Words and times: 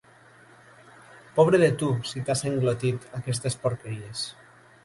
Pobre 1.35 1.59
de 1.65 1.69
tu, 1.83 1.91
si 2.13 2.25
t'has 2.31 2.43
englotit 2.53 3.07
aquestes 3.21 3.63
porqueries. 3.67 4.29